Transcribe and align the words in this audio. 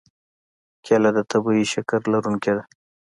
کېله 0.85 1.09
د 1.17 1.19
طبیعي 1.31 1.65
شکر 1.73 2.01
لرونکې 2.13 2.51
ده. 2.57 2.63